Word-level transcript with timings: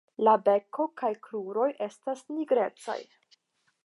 La 0.27 0.31
beko 0.45 0.85
kaj 1.01 1.11
kruroj 1.27 1.67
estas 1.87 2.25
nigrecaj. 2.39 2.99